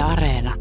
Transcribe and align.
Yle 0.00 0.16
Areena. 0.16 0.56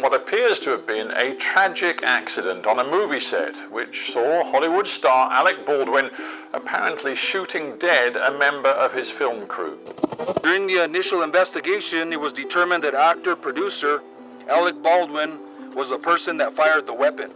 What 0.00 0.14
appears 0.14 0.58
to 0.60 0.70
have 0.70 0.86
been 0.86 1.10
a 1.10 1.34
tragic 1.34 2.02
accident 2.02 2.64
on 2.64 2.78
a 2.78 2.90
movie 2.90 3.20
set, 3.20 3.54
which 3.70 4.10
saw 4.10 4.50
Hollywood 4.50 4.86
star 4.86 5.30
Alec 5.30 5.66
Baldwin 5.66 6.08
apparently 6.54 7.14
shooting 7.14 7.76
dead 7.78 8.16
a 8.16 8.38
member 8.38 8.70
of 8.70 8.94
his 8.94 9.10
film 9.10 9.46
crew. 9.46 9.78
During 10.42 10.66
the 10.66 10.82
initial 10.82 11.22
investigation, 11.22 12.10
it 12.14 12.20
was 12.20 12.32
determined 12.32 12.84
that 12.84 12.94
actor 12.94 13.36
producer 13.36 14.00
Alec 14.50 14.76
Baldwin 14.82 15.40
was 15.76 15.88
the 15.88 15.98
person 15.98 16.38
that 16.38 16.54
fired 16.54 16.84
the 16.84 16.92
weapon. 16.92 17.30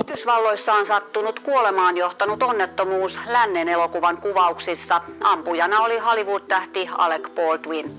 Yhdysvalloissa 0.00 0.72
on 0.72 0.86
sattunut 0.86 1.40
kuolemaan 1.40 1.96
johtanut 1.96 2.42
onnettomuus 2.42 3.18
lännen 3.26 3.68
elokuvan 3.68 4.16
kuvauksissa. 4.16 5.00
Ampujana 5.20 5.80
oli 5.80 5.98
Hollywood-tähti 5.98 6.88
Alec 6.92 7.28
Baldwin. 7.34 7.90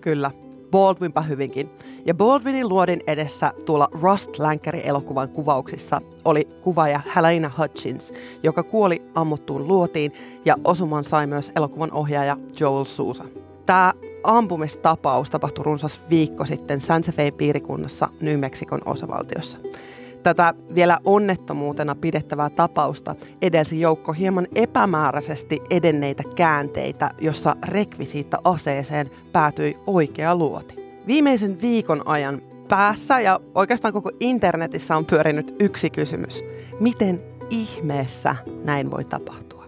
Kyllä, 0.00 0.30
Baldwinpa 0.70 1.20
hyvinkin. 1.20 1.70
Ja 2.06 2.14
Baldwinin 2.14 2.68
luodin 2.68 3.00
edessä 3.06 3.52
tuolla 3.66 3.88
Rust 4.02 4.38
Länkkäri-elokuvan 4.38 5.28
kuvauksissa 5.28 6.00
oli 6.24 6.44
kuvaaja 6.60 7.00
Helena 7.16 7.50
Hutchins, 7.58 8.12
joka 8.42 8.62
kuoli 8.62 9.02
ammuttuun 9.14 9.68
luotiin 9.68 10.12
ja 10.44 10.56
osuman 10.64 11.04
sai 11.04 11.26
myös 11.26 11.52
elokuvan 11.56 11.92
ohjaaja 11.92 12.36
Joel 12.60 12.84
Sousa. 12.84 13.24
Tämä 13.66 13.92
ampumistapaus 14.24 15.30
tapahtui 15.30 15.64
runsas 15.64 16.00
viikko 16.10 16.46
sitten 16.46 16.80
Santa 16.80 17.12
Fe 17.12 17.30
piirikunnassa 17.30 18.08
New 18.20 18.38
Mexicon 18.38 18.80
osavaltiossa. 18.84 19.58
Tätä 20.22 20.54
vielä 20.74 20.98
onnettomuutena 21.04 21.94
pidettävää 21.94 22.50
tapausta 22.50 23.14
edelsi 23.42 23.80
joukko 23.80 24.12
hieman 24.12 24.46
epämääräisesti 24.54 25.62
edenneitä 25.70 26.22
käänteitä, 26.36 27.10
jossa 27.20 27.56
rekvisiitta 27.66 28.38
aseeseen 28.44 29.10
päätyi 29.32 29.78
oikea 29.86 30.36
luoti. 30.36 30.74
Viimeisen 31.06 31.60
viikon 31.60 32.02
ajan 32.08 32.42
päässä 32.68 33.20
ja 33.20 33.40
oikeastaan 33.54 33.94
koko 33.94 34.10
internetissä 34.20 34.96
on 34.96 35.04
pyörinyt 35.06 35.56
yksi 35.60 35.90
kysymys. 35.90 36.44
Miten 36.80 37.22
ihmeessä 37.50 38.36
näin 38.64 38.90
voi 38.90 39.04
tapahtua? 39.04 39.64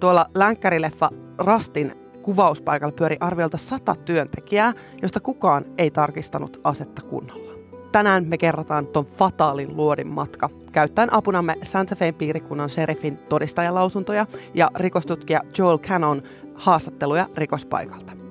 Tuolla 0.00 0.26
länkkärileffa 0.34 1.10
Rastin 1.38 2.01
kuvauspaikalla 2.22 2.94
pyöri 2.98 3.16
arviolta 3.20 3.58
sata 3.58 3.94
työntekijää, 3.94 4.72
josta 5.02 5.20
kukaan 5.20 5.64
ei 5.78 5.90
tarkistanut 5.90 6.60
asetta 6.64 7.02
kunnolla. 7.02 7.52
Tänään 7.92 8.28
me 8.28 8.38
kerrotaan 8.38 8.86
ton 8.86 9.06
fataalin 9.06 9.76
luodin 9.76 10.08
matka, 10.08 10.48
käyttäen 10.72 11.12
apunamme 11.12 11.54
Santa 11.62 11.96
Fe 11.96 12.12
piirikunnan 12.12 12.70
sheriffin 12.70 13.16
todistajalausuntoja 13.16 14.26
ja 14.54 14.70
rikostutkija 14.76 15.40
Joel 15.58 15.78
Cannon 15.78 16.22
haastatteluja 16.54 17.26
rikospaikalta. 17.36 18.21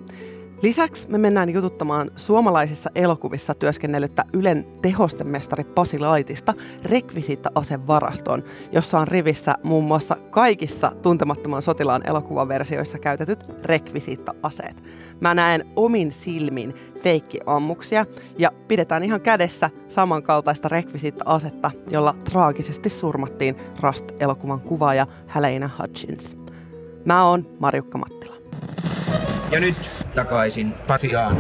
Lisäksi 0.62 1.08
me 1.10 1.18
mennään 1.18 1.50
jututtamaan 1.50 2.12
suomalaisissa 2.16 2.90
elokuvissa 2.96 3.54
työskennellyttä 3.54 4.26
Ylen 4.34 4.66
tehostemestari 4.82 5.64
Pasi 5.64 6.00
Laitista 6.00 6.54
rekvisiitta-asevarastoon, 6.86 8.44
jossa 8.72 9.00
on 9.00 9.08
rivissä 9.08 9.56
muun 9.64 9.84
muassa 9.84 10.16
kaikissa 10.30 10.92
tuntemattoman 11.02 11.62
sotilaan 11.62 12.10
elokuvaversioissa 12.10 13.00
käytetyt 13.00 13.46
rekvisiitta-aseet. 13.64 14.84
Mä 15.20 15.34
näen 15.34 15.66
omin 15.76 16.12
silmin 16.12 16.74
feikkiammuksia 17.04 18.06
ja 18.38 18.52
pidetään 18.68 19.04
ihan 19.04 19.22
kädessä 19.22 19.70
samankaltaista 19.90 20.70
rekvisiitta-asetta, 20.70 21.72
jolla 21.90 22.16
traagisesti 22.32 22.90
surmattiin 22.90 23.56
Rust-elokuvan 23.80 24.62
kuvaaja 24.62 25.08
Helena 25.36 25.70
Hutchins. 25.80 26.38
Mä 27.06 27.26
oon 27.26 27.48
Marjukka 27.60 27.98
Mattila. 27.98 28.41
Ja 29.52 29.60
nyt 29.60 29.76
takaisin 30.16 30.74
Pasiaan. 30.88 31.38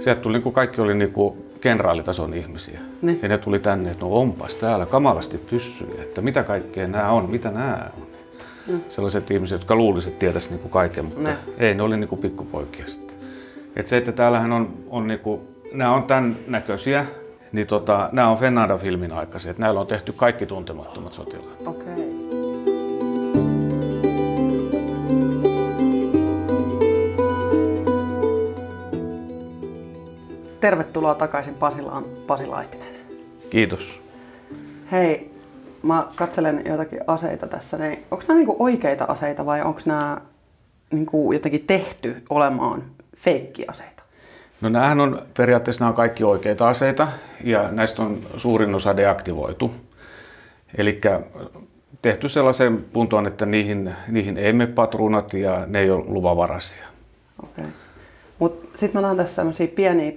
Sieltä 0.00 0.20
tuli 0.20 0.32
niin 0.32 0.42
kuin 0.42 0.52
kaikki 0.52 0.80
oli 0.80 0.94
niin 0.94 1.12
kuin 1.12 1.34
kenraalitason 1.60 2.34
ihmisiä. 2.34 2.80
Niin. 3.02 3.18
Ja 3.22 3.28
ne 3.28 3.38
tuli 3.38 3.58
tänne, 3.58 3.90
että 3.90 4.04
no 4.04 4.12
onpas 4.12 4.56
täällä 4.56 4.86
kamalasti 4.86 5.38
pyssyjä, 5.38 6.02
että 6.02 6.20
mitä 6.20 6.42
kaikkea 6.42 6.88
nämä 6.88 7.10
on, 7.10 7.30
mitä 7.30 7.50
nämä 7.50 7.90
on. 8.00 8.06
Mm. 8.66 8.80
Sellaiset 8.88 9.30
ihmiset, 9.30 9.58
jotka 9.60 9.74
luulisivat 9.74 10.18
tietäisi 10.18 10.50
niin 10.50 10.60
kuin 10.60 10.70
kaiken, 10.72 11.04
mutta 11.04 11.30
Ne. 11.30 11.36
ei, 11.58 11.74
ne 11.74 11.82
oli 11.82 11.96
niin 11.96 12.08
kuin 12.08 12.20
pikkupoikia 12.20 12.86
sitten. 12.86 13.16
Et 13.76 13.86
se, 13.86 13.96
että 13.96 14.12
täällähän 14.12 14.52
on, 14.52 14.74
on 14.90 15.06
niin 15.06 15.20
kuin, 15.20 15.40
nämä 15.72 15.94
on 15.94 16.02
tämän 16.02 16.36
näköisiä, 16.46 17.06
niin 17.52 17.66
tota, 17.66 18.08
nämä 18.12 18.30
on 18.30 18.38
Fennada-filmin 18.38 19.12
aikaisia. 19.12 19.54
Näillä 19.58 19.80
on 19.80 19.86
tehty 19.86 20.12
kaikki 20.12 20.46
tuntemattomat 20.46 21.12
sotilaat. 21.12 21.66
Okay. 21.66 21.94
Tervetuloa 30.60 31.14
takaisin 31.14 31.54
Pasilaan, 31.54 32.04
Pasi 32.26 32.46
Laitinen. 32.46 32.88
Kiitos. 33.50 34.02
Hei, 34.92 35.30
mä 35.82 36.06
katselen 36.16 36.62
joitakin 36.64 37.00
aseita 37.06 37.46
tässä. 37.46 37.78
Niin 37.78 38.04
onko 38.10 38.24
nämä 38.28 38.38
niinku 38.38 38.56
oikeita 38.58 39.04
aseita 39.04 39.46
vai 39.46 39.62
onko 39.62 39.80
nämä 39.86 40.20
niinku 40.90 41.32
jotenkin 41.32 41.66
tehty 41.66 42.22
olemaan 42.30 42.82
feikkiaseita? 43.16 43.99
No 44.60 44.68
näähän 44.68 45.00
on 45.00 45.22
periaatteessa 45.36 45.84
nämä 45.84 45.88
on 45.88 45.96
kaikki 45.96 46.24
oikeita 46.24 46.68
aseita 46.68 47.08
ja 47.44 47.70
näistä 47.70 48.02
on 48.02 48.18
suurin 48.36 48.74
osa 48.74 48.96
deaktivoitu. 48.96 49.74
Eli 50.78 51.00
tehty 52.02 52.28
sellaisen 52.28 52.84
puntoon, 52.92 53.26
että 53.26 53.46
niihin, 53.46 53.94
niihin 54.08 54.38
ei 54.38 54.52
mene 54.52 54.72
patruunat 54.72 55.34
ja 55.34 55.66
ne 55.66 55.80
ei 55.80 55.90
ole 55.90 56.04
luvanvaraisia. 56.06 56.86
Okei. 57.42 57.64
Mutta 58.38 58.78
sitten 58.78 59.00
mä 59.00 59.06
näen 59.06 59.16
tässä 59.16 59.34
sellaisia 59.34 59.68
pieniä, 59.68 60.12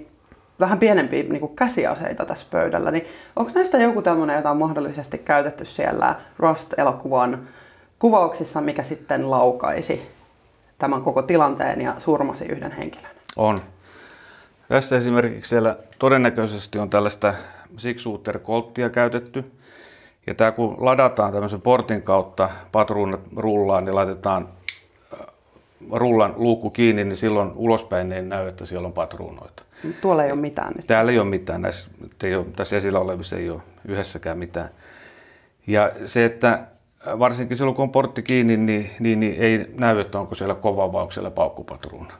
vähän 0.60 0.78
pienempiä 0.78 1.22
niinku 1.22 1.48
käsiaseita 1.48 2.24
tässä 2.24 2.46
pöydällä. 2.50 2.90
Niin 2.90 3.06
onko 3.36 3.52
näistä 3.54 3.78
joku 3.78 4.02
tämmöinen, 4.02 4.36
jota 4.36 4.50
on 4.50 4.56
mahdollisesti 4.56 5.18
käytetty 5.18 5.64
siellä 5.64 6.16
Rust-elokuvan 6.38 7.48
kuvauksissa, 7.98 8.60
mikä 8.60 8.82
sitten 8.82 9.30
laukaisi 9.30 10.10
tämän 10.78 11.02
koko 11.02 11.22
tilanteen 11.22 11.80
ja 11.80 11.94
surmasi 11.98 12.44
yhden 12.44 12.72
henkilön? 12.72 13.10
On. 13.36 13.60
Tässä 14.68 14.96
esimerkiksi 14.96 15.48
siellä 15.48 15.76
todennäköisesti 15.98 16.78
on 16.78 16.90
tällaista 16.90 17.34
Six 17.76 18.00
Shooter 18.02 18.38
Colttia 18.38 18.90
käytetty. 18.90 19.52
Ja 20.26 20.34
tämä 20.34 20.52
kun 20.52 20.76
ladataan 20.78 21.32
tämmöisen 21.32 21.60
portin 21.60 22.02
kautta, 22.02 22.50
patruunat 22.72 23.20
rullaan, 23.36 23.84
niin 23.84 23.94
laitetaan 23.94 24.48
äh, 25.12 25.26
rullan 25.92 26.34
luukku 26.36 26.70
kiinni, 26.70 27.04
niin 27.04 27.16
silloin 27.16 27.52
ulospäin 27.54 28.12
ei 28.12 28.22
näy, 28.22 28.48
että 28.48 28.66
siellä 28.66 28.86
on 28.86 28.92
patruunoita. 28.92 29.62
Tuolla 30.00 30.24
ei 30.24 30.32
ole 30.32 30.40
mitään 30.40 30.72
nyt. 30.76 30.86
Täällä 30.86 31.12
ei 31.12 31.18
ole 31.18 31.28
mitään, 31.28 31.62
näissä, 31.62 31.88
ei 32.22 32.34
ole, 32.34 32.46
tässä 32.56 32.76
esillä 32.76 32.98
olevissa 32.98 33.36
ei 33.36 33.50
ole 33.50 33.60
yhdessäkään 33.88 34.38
mitään. 34.38 34.68
Ja 35.66 35.92
se, 36.04 36.24
että 36.24 36.60
varsinkin 37.18 37.56
silloin 37.56 37.76
kun 37.76 37.82
on 37.82 37.90
portti 37.90 38.22
kiinni, 38.22 38.56
niin, 38.56 38.90
niin, 39.00 39.20
niin 39.20 39.34
ei 39.38 39.66
näy, 39.78 40.00
että 40.00 40.20
onko 40.20 40.34
siellä 40.34 40.54
kova 40.54 40.92
vai 40.92 41.00
onko 41.00 41.12
siellä 41.12 41.30
paukkupatruuna. 41.30 42.12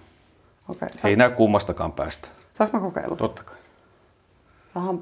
Okei. 0.69 0.89
Ei 1.05 1.17
näy 1.17 1.31
kummastakaan 1.31 1.93
päästä. 1.93 2.29
Saanko 2.55 2.77
mä 2.77 2.85
kokeilla? 2.85 3.17
Totta 3.17 3.43
kai. 3.45 3.57
Aha, 4.75 4.95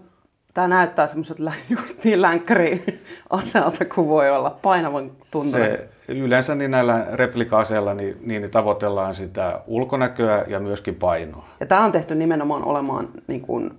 tää 0.54 0.68
näyttää 0.68 1.06
semmoiset 1.06 1.38
lä- 1.38 1.52
just 1.80 2.04
niin 2.04 2.22
länkkäri 2.22 2.84
aseelta 3.30 3.84
kuin 3.84 4.08
voi 4.08 4.30
olla. 4.30 4.58
Painavan 4.62 5.10
tuntunen. 5.30 5.78
Se, 6.06 6.12
yleensä 6.12 6.54
niin 6.54 6.70
näillä 6.70 7.06
replika-aseilla 7.12 7.94
niin, 7.94 8.16
niin 8.20 8.50
tavoitellaan 8.50 9.14
sitä 9.14 9.60
ulkonäköä 9.66 10.44
ja 10.48 10.60
myöskin 10.60 10.94
painoa. 10.94 11.48
Ja 11.60 11.66
tämä 11.66 11.84
on 11.84 11.92
tehty 11.92 12.14
nimenomaan 12.14 12.64
olemaan 12.64 13.08
niin 13.26 13.40
kuin 13.40 13.70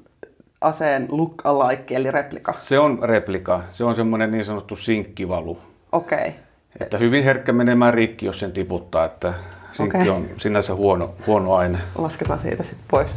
aseen 0.62 1.08
look 1.10 1.46
alike, 1.46 1.96
eli 1.96 2.12
replika. 2.12 2.54
Se 2.54 2.80
on 2.80 3.00
replika. 3.02 3.64
Se 3.68 3.84
on 3.84 3.96
semmoinen 3.96 4.32
niin 4.32 4.46
sanottu 4.46 4.76
sinkkivalu. 4.76 5.58
Okei. 5.92 6.18
Okay. 6.18 6.32
Että 6.80 6.98
hyvin 6.98 7.24
herkkä 7.24 7.54
menemään 7.54 7.94
rikki, 7.94 8.26
jos 8.26 8.40
sen 8.40 8.52
tiputtaa. 8.52 9.06
Että 9.06 9.34
sinkki 9.74 9.98
Okei. 9.98 10.10
on 10.10 10.28
sinänsä 10.38 10.76
huono, 10.76 11.16
huono 11.28 11.56
aine. 11.56 11.80
Lasketaan 11.96 12.40
siitä 12.40 12.64
sitten 12.64 12.86
pois. 12.92 13.08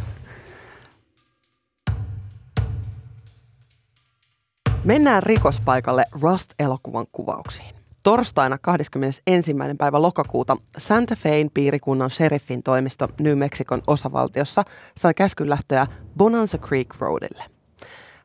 Mennään 4.84 5.22
rikospaikalle 5.22 6.04
Rust-elokuvan 6.22 7.06
kuvauksiin. 7.12 7.76
Torstaina 8.02 8.58
21. 8.58 9.54
päivä 9.78 10.02
lokakuuta 10.02 10.56
Santa 10.78 11.16
Fein 11.16 11.50
piirikunnan 11.54 12.10
sheriffin 12.10 12.62
toimisto 12.62 13.08
New 13.20 13.38
Mexicon 13.38 13.82
osavaltiossa 13.86 14.62
sai 14.98 15.14
käskyn 15.14 15.50
lähteä 15.50 15.86
Bonanza 16.16 16.58
Creek 16.58 16.94
Roadille. 16.98 17.55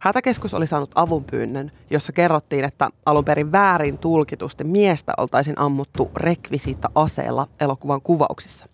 Hätäkeskus 0.02 0.54
oli 0.54 0.68
saanut 0.68 0.92
avunpyynnön, 0.96 1.72
jossa 1.90 2.12
kerrottiin, 2.12 2.66
että 2.66 2.90
alun 3.06 3.26
perin 3.26 3.52
väärin 3.52 3.98
tulkitusti 3.98 4.64
miestä 4.64 5.14
oltaisiin 5.18 5.60
ammuttu 5.60 6.12
rekvisiitta 6.16 6.90
aseella 6.96 7.48
elokuvan 7.60 8.02
kuvauksissa. 8.02 8.66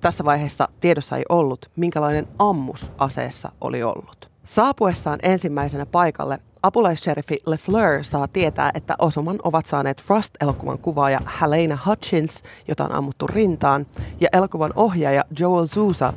Tässä 0.00 0.24
vaiheessa 0.24 0.68
tiedossa 0.80 1.16
ei 1.16 1.22
ollut, 1.28 1.70
minkälainen 1.76 2.28
ammus 2.38 2.92
aseessa 2.98 3.52
oli 3.60 3.82
ollut. 3.82 4.30
Saapuessaan 4.44 5.18
ensimmäisenä 5.22 5.86
paikalle 5.86 6.38
apulaissherifi 6.62 7.38
LeFleur 7.46 8.04
saa 8.04 8.28
tietää, 8.28 8.70
että 8.74 8.94
osuman 8.98 9.38
ovat 9.44 9.66
saaneet 9.66 10.02
Rust-elokuvan 10.08 10.78
kuvaaja 10.78 11.20
Helena 11.40 11.78
Hutchins, 11.86 12.42
jota 12.68 12.84
on 12.84 12.92
ammuttu 12.92 13.26
rintaan, 13.26 13.86
ja 14.20 14.28
elokuvan 14.32 14.72
ohjaaja 14.76 15.24
Joel 15.38 15.66
Sousa, 15.66 16.12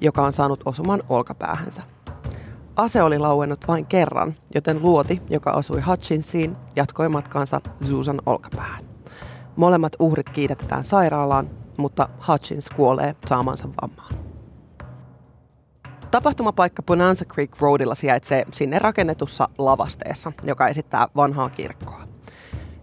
joka 0.00 0.22
on 0.22 0.32
saanut 0.32 0.60
osuman 0.64 1.02
olkapäähänsä. 1.08 1.97
Ase 2.78 3.02
oli 3.02 3.18
lauennut 3.18 3.68
vain 3.68 3.86
kerran, 3.86 4.34
joten 4.54 4.82
luoti, 4.82 5.22
joka 5.30 5.52
osui 5.52 5.80
Hutchinsiin, 5.80 6.56
jatkoi 6.76 7.08
matkaansa 7.08 7.60
Susan 7.88 8.20
olkapäähän. 8.26 8.84
Molemmat 9.56 9.92
uhrit 9.98 10.30
kiidetetään 10.30 10.84
sairaalaan, 10.84 11.50
mutta 11.78 12.08
Hutchins 12.28 12.70
kuolee 12.70 13.16
saamansa 13.26 13.68
vammaan. 13.82 14.12
Tapahtumapaikka 16.10 16.82
Bonanza 16.82 17.24
Creek 17.24 17.60
Roadilla 17.60 17.94
sijaitsee 17.94 18.44
sinne 18.52 18.78
rakennetussa 18.78 19.48
lavasteessa, 19.58 20.32
joka 20.42 20.68
esittää 20.68 21.08
vanhaa 21.16 21.50
kirkkoa. 21.50 22.07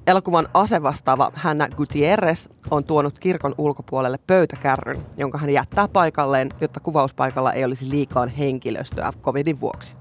Elokuvan 0.07 0.48
asevastaava 0.54 1.31
Hanna 1.36 1.68
Gutierrez 1.69 2.48
on 2.72 2.84
tuonut 2.84 3.19
kirkon 3.19 3.56
ulkopuolelle 3.57 4.18
pöytäkärryn, 4.28 5.06
jonka 5.18 5.38
hän 5.38 5.50
jättää 5.50 5.88
paikalleen, 5.88 6.50
jotta 6.62 6.80
kuvauspaikalla 6.80 7.54
ei 7.54 7.66
olisi 7.66 7.90
liikaa 7.90 8.28
henkilöstöä 8.28 9.13
covidin 9.22 9.62
vuoksi. 9.62 9.96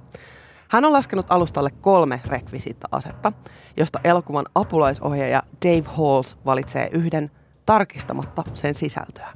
Hän 0.69 0.85
on 0.85 0.93
laskenut 0.93 1.27
alustalle 1.29 1.71
kolme 1.71 2.21
rekvisiitta-asetta, 2.27 3.33
josta 3.77 4.01
elokuvan 4.05 4.45
apulaisohjaaja 4.55 5.43
Dave 5.65 5.85
Halls 5.87 6.37
valitsee 6.45 6.89
yhden 6.93 7.31
tarkistamatta 7.67 8.43
sen 8.55 8.75
sisältöä. 8.75 9.33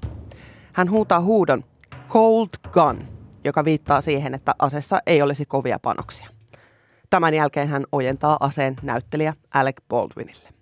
Hän 0.73 0.91
huutaa 0.91 1.20
huudon 1.20 1.65
Cold 2.09 2.49
Gun, 2.73 3.09
joka 3.44 3.65
viittaa 3.65 4.00
siihen, 4.00 4.35
että 4.35 4.55
asessa 4.59 5.00
ei 5.06 5.23
olisi 5.23 5.44
kovia 5.47 5.79
panoksia. 5.79 6.29
Tämän 7.11 7.35
jälkeen 7.35 7.69
hän 7.69 7.85
ojentaa 7.93 8.37
aseen 8.41 8.76
näyttelijä 8.82 9.35
Alec 9.55 9.76
Baldwinille. 9.88 10.57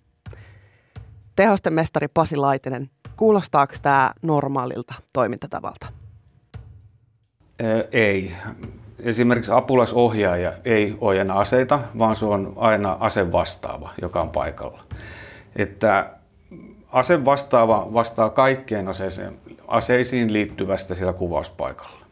Tehosten 1.37 1.73
mestari 1.73 2.07
Pasi 2.13 2.35
Laitinen, 2.35 2.89
kuulostaako 3.15 3.73
tämä 3.81 4.11
normaalilta 4.21 4.93
toimintatavalta? 5.13 5.87
Ei. 7.91 8.33
Esimerkiksi 8.99 9.51
apulaisohjaaja 9.51 10.53
ei 10.65 10.97
ojenna 11.01 11.33
aseita, 11.33 11.79
vaan 11.97 12.15
se 12.15 12.25
on 12.25 12.53
aina 12.55 12.97
asevastaava, 12.99 13.89
joka 14.01 14.21
on 14.21 14.29
paikalla. 14.29 14.81
Että 15.55 16.09
asevastaava 16.91 17.87
vastaa 17.93 18.29
kaikkeen 18.29 18.87
aseeseen, 18.87 19.37
aseisiin 19.67 20.33
liittyvästä 20.33 20.95
siellä 20.95 21.13
kuvauspaikalla. 21.13 22.05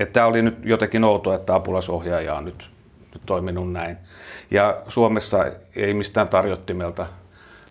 Että 0.00 0.12
tämä 0.12 0.26
oli 0.26 0.42
nyt 0.42 0.58
jotenkin 0.64 1.04
outoa, 1.04 1.34
että 1.34 1.54
apulaisohjaaja 1.54 2.34
on 2.34 2.44
nyt, 2.44 2.70
nyt 3.12 3.22
toiminut 3.26 3.72
näin. 3.72 3.96
Ja 4.50 4.82
Suomessa 4.88 5.44
ei 5.76 5.94
mistään 5.94 6.28
tarjottimelta 6.28 7.06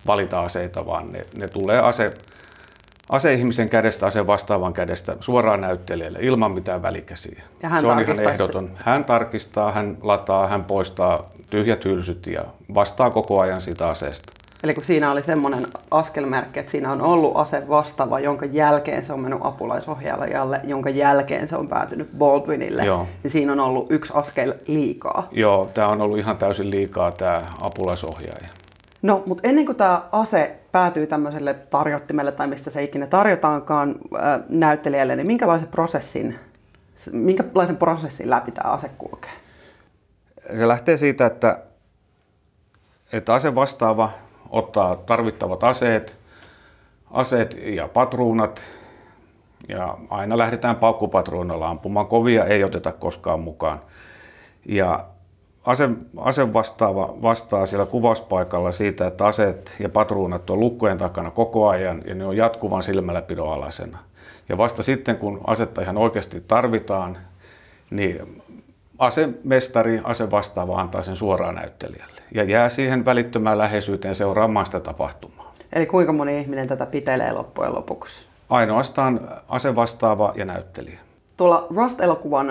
valita 0.07 0.41
aseita, 0.41 0.85
vaan 0.85 1.11
ne, 1.11 1.25
ne 1.37 1.47
tulee 1.47 1.79
ase, 1.79 2.13
aseihmisen 3.09 3.69
kädestä, 3.69 4.05
ase 4.05 4.27
vastaavan 4.27 4.73
kädestä 4.73 5.15
suoraan 5.19 5.61
näyttelijälle 5.61 6.19
ilman 6.21 6.51
mitään 6.51 6.81
välikäsiä. 6.81 7.41
Ja 7.61 7.69
hän 7.69 7.81
se 7.81 7.87
on 7.87 7.99
ihan 7.99 8.19
ehdoton. 8.19 8.71
Hän 8.75 9.05
tarkistaa, 9.05 9.71
hän 9.71 9.97
lataa, 10.01 10.47
hän 10.47 10.63
poistaa 10.63 11.29
tyhjät 11.49 11.85
hylsyt 11.85 12.27
ja 12.27 12.45
vastaa 12.73 13.09
koko 13.09 13.41
ajan 13.41 13.61
siitä 13.61 13.87
aseesta. 13.87 14.33
Eli 14.63 14.73
kun 14.73 14.83
siinä 14.83 15.11
oli 15.11 15.23
semmoinen 15.23 15.67
askelmerkki, 15.91 16.59
että 16.59 16.71
siinä 16.71 16.91
on 16.91 17.01
ollut 17.01 17.31
ase 17.35 17.69
vastaava, 17.69 18.19
jonka 18.19 18.45
jälkeen 18.45 19.05
se 19.05 19.13
on 19.13 19.19
mennyt 19.19 19.39
apulaisohjaajalle, 19.43 20.61
jonka 20.63 20.89
jälkeen 20.89 21.47
se 21.47 21.55
on 21.55 21.67
päätynyt 21.67 22.09
Baldwinille, 22.17 22.85
Joo. 22.85 23.07
niin 23.23 23.31
siinä 23.31 23.51
on 23.51 23.59
ollut 23.59 23.91
yksi 23.91 24.13
askel 24.15 24.53
liikaa. 24.67 25.27
Joo, 25.31 25.69
tämä 25.73 25.87
on 25.87 26.01
ollut 26.01 26.17
ihan 26.17 26.37
täysin 26.37 26.71
liikaa 26.71 27.11
tämä 27.11 27.41
apulaisohjaaja. 27.61 28.47
No, 29.01 29.23
mutta 29.25 29.47
ennen 29.47 29.65
kuin 29.65 29.75
tämä 29.75 30.01
ase 30.11 30.59
päätyy 30.71 31.07
tämmöiselle 31.07 31.53
tarjottimelle 31.53 32.31
tai 32.31 32.47
mistä 32.47 32.69
se 32.69 32.83
ikinä 32.83 33.07
tarjotaankaan 33.07 33.89
äh, 34.15 34.39
näyttelijälle, 34.49 35.15
niin 35.15 35.27
minkälaisen 35.27 35.67
prosessin, 35.67 36.39
minkälaisen 37.11 37.77
prosessin 37.77 38.29
läpi 38.29 38.51
tämä 38.51 38.71
ase 38.71 38.89
kulkee? 38.97 39.31
Se 40.57 40.67
lähtee 40.67 40.97
siitä, 40.97 41.25
että, 41.25 41.59
että 43.13 43.33
ase 43.33 43.55
vastaava 43.55 44.11
ottaa 44.49 44.95
tarvittavat 44.95 45.63
aseet, 45.63 46.19
aseet 47.11 47.57
ja 47.65 47.87
patruunat, 47.87 48.63
ja 49.69 49.97
aina 50.09 50.37
lähdetään 50.37 50.75
paukkupatruunalla 50.75 51.69
ampumaan. 51.69 52.07
Kovia 52.07 52.45
ei 52.45 52.63
oteta 52.63 52.91
koskaan 52.91 53.39
mukaan. 53.39 53.79
Ja 54.65 55.05
ase, 55.65 55.89
ase 56.17 56.53
vastaava 56.53 57.13
vastaa 57.21 57.65
siellä 57.65 57.85
kuvauspaikalla 57.85 58.71
siitä, 58.71 59.07
että 59.07 59.25
aseet 59.25 59.75
ja 59.79 59.89
patruunat 59.89 60.49
on 60.49 60.59
lukkojen 60.59 60.97
takana 60.97 61.31
koko 61.31 61.67
ajan 61.67 62.01
ja 62.05 62.15
ne 62.15 62.25
on 62.25 62.37
jatkuvan 62.37 62.83
silmälläpidon 62.83 63.53
alasena. 63.53 63.97
Ja 64.49 64.57
vasta 64.57 64.83
sitten, 64.83 65.17
kun 65.17 65.41
asetta 65.47 65.81
ihan 65.81 65.97
oikeasti 65.97 66.43
tarvitaan, 66.47 67.17
niin 67.89 68.41
asemestari, 68.99 70.01
asevastaava 70.03 70.81
antaa 70.81 71.03
sen 71.03 71.15
suoraan 71.15 71.55
näyttelijälle 71.55 72.21
ja 72.33 72.43
jää 72.43 72.69
siihen 72.69 73.05
välittömään 73.05 73.57
läheisyyteen 73.57 74.15
seuraamaan 74.15 74.65
sitä 74.65 74.79
tapahtumaa. 74.79 75.53
Eli 75.73 75.85
kuinka 75.85 76.13
moni 76.13 76.41
ihminen 76.41 76.67
tätä 76.67 76.85
pitelee 76.85 77.33
loppujen 77.33 77.75
lopuksi? 77.75 78.21
Ainoastaan 78.49 79.19
asevastaava 79.49 80.33
ja 80.35 80.45
näyttelijä. 80.45 80.99
Tuolla 81.37 81.67
Rust-elokuvan 81.75 82.49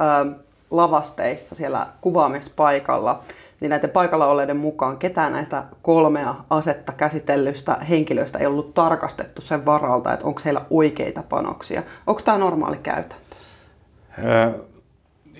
äh, 0.00 0.36
lavasteissa 0.70 1.54
siellä 1.54 1.86
kuvaamispaikalla, 2.00 3.22
niin 3.60 3.70
näiden 3.70 3.90
paikalla 3.90 4.26
olleiden 4.26 4.56
mukaan 4.56 4.98
ketään 4.98 5.32
näistä 5.32 5.64
kolmea 5.82 6.34
asetta 6.50 6.92
käsitellystä 6.92 7.74
henkilöistä 7.74 8.38
ei 8.38 8.46
ollut 8.46 8.74
tarkastettu 8.74 9.42
sen 9.42 9.66
varalta, 9.66 10.12
että 10.12 10.26
onko 10.26 10.40
heillä 10.44 10.64
oikeita 10.70 11.22
panoksia. 11.28 11.82
Onko 12.06 12.20
tämä 12.24 12.38
normaali 12.38 12.76
käytäntö? 12.76 13.14
Öö, 14.24 14.50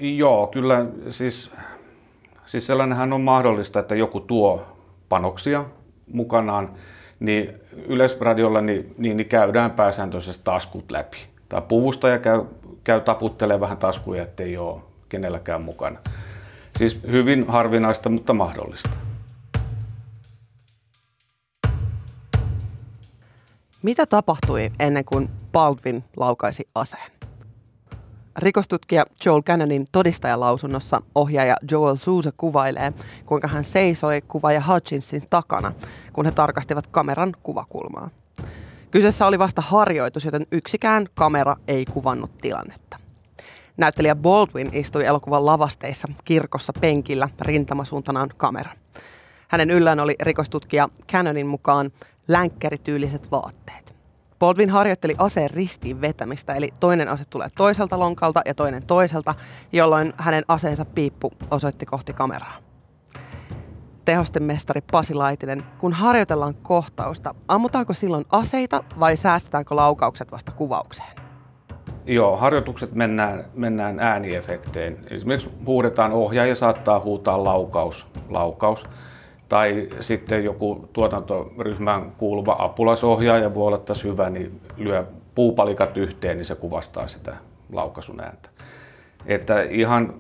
joo, 0.01 0.47
kyllä 0.47 0.87
siis, 1.09 1.51
siis 2.45 2.67
sellainenhan 2.67 3.13
on 3.13 3.21
mahdollista, 3.21 3.81
että 3.81 3.95
joku 3.95 4.21
tuo 4.21 4.63
panoksia 5.09 5.65
mukanaan, 6.13 6.71
niin 7.21 7.55
Yleisradiolla 7.89 8.61
niin, 8.61 8.95
niin, 8.99 9.17
niin 9.17 9.29
käydään 9.29 9.71
pääsääntöisesti 9.71 10.45
taskut 10.45 10.91
läpi. 10.91 11.19
Tai 11.49 11.63
puvustaja 11.69 12.19
käy, 12.19 12.45
käy 12.85 13.01
taputtelemaan 13.01 13.61
vähän 13.61 13.79
taskuja, 13.79 14.23
ettei 14.23 14.57
ole 14.57 14.88
kenelläkään 15.09 15.63
mukana. 15.63 15.99
Siis 16.77 17.01
hyvin 17.11 17.47
harvinaista, 17.49 18.09
mutta 18.09 18.35
mahdollista. 18.35 18.99
Mitä 23.83 24.07
tapahtui 24.07 24.73
ennen 24.81 25.05
kuin 25.05 25.31
Baldwin 25.53 26.05
laukaisi 26.17 26.69
aseen? 26.75 27.11
Rikostutkija 28.39 29.05
Joel 29.25 29.43
Cannonin 29.43 29.87
todistajalausunnossa 29.93 31.03
ohjaaja 31.15 31.57
Joel 31.71 31.97
Sousa 31.97 32.33
kuvailee, 32.37 32.93
kuinka 33.27 33.49
hän 33.49 33.65
seisoi 33.65 34.21
kuvaaja 34.29 34.63
Hutchinsin 34.69 35.23
takana, 35.31 35.73
kun 36.13 36.25
he 36.25 36.33
tarkastivat 36.33 36.87
kameran 36.87 37.33
kuvakulmaa. 37.43 38.11
Kyseessä 38.91 39.27
oli 39.27 39.39
vasta 39.39 39.63
harjoitus, 39.63 40.25
joten 40.25 40.47
yksikään 40.53 41.07
kamera 41.15 41.57
ei 41.69 41.85
kuvannut 41.85 42.39
tilannetta. 42.39 43.08
Näyttelijä 43.79 44.17
Baldwin 44.17 44.71
istui 44.73 45.05
elokuvan 45.05 45.47
lavasteissa 45.47 46.09
kirkossa 46.25 46.73
penkillä 46.81 47.29
rintamasuuntanaan 47.41 48.29
kamera. 48.37 48.71
Hänen 49.49 49.71
yllään 49.71 50.01
oli 50.01 50.17
rikostutkija 50.23 50.89
Cannonin 51.13 51.47
mukaan 51.47 51.91
länkkärityyliset 52.29 53.31
vaatteet. 53.31 53.97
Baldwin 54.39 54.71
harjoitteli 54.71 55.15
aseen 55.19 55.51
ristiin 55.51 56.01
vetämistä, 56.01 56.55
eli 56.55 56.71
toinen 56.81 57.09
ase 57.09 57.25
tulee 57.25 57.49
toiselta 57.57 57.99
lonkalta 57.99 58.43
ja 58.47 58.55
toinen 58.55 58.87
toiselta, 58.87 59.35
jolloin 59.73 60.13
hänen 60.17 60.45
aseensa 60.49 60.85
piippu 60.85 61.31
osoitti 61.51 61.87
kohti 61.87 62.13
kameraa. 62.13 62.57
Tehosten 64.05 64.43
mestari 64.43 64.81
Pasi 64.93 65.15
Laitinen, 65.15 65.63
kun 65.79 65.93
harjoitellaan 65.93 66.55
kohtausta, 66.55 67.35
ammutaanko 67.49 67.95
silloin 67.95 68.25
aseita 68.31 68.85
vai 69.01 69.17
säästetäänkö 69.17 69.77
laukaukset 69.77 70.33
vasta 70.33 70.53
kuvaukseen? 70.53 71.28
Joo, 72.09 72.37
harjoitukset 72.37 72.95
mennään, 72.95 73.45
mennään 73.55 74.01
ääniefektein. 74.01 74.99
Esimerkiksi 75.11 75.51
huudetaan 75.67 76.13
ohjaaja 76.13 76.55
saattaa 76.55 77.01
huutaa 77.01 77.45
laukaus, 77.45 78.09
laukaus. 78.29 78.87
Tai 79.49 79.89
sitten 80.01 80.45
joku 80.45 80.89
tuotantoryhmään 80.93 82.13
kuuluva 82.19 82.57
apulaisohjaaja 82.59 83.55
voi 83.55 83.67
olla 83.67 83.79
tässä 83.79 84.09
hyvä, 84.09 84.31
niin 84.31 84.61
lyö 84.77 85.05
puupalikat 85.35 85.97
yhteen, 85.97 86.37
niin 86.37 86.45
se 86.45 86.55
kuvastaa 86.55 87.07
sitä 87.07 87.37
laukaisun 87.73 88.21
ääntä. 88.21 88.49
Että 89.27 89.63
ihan 89.63 90.15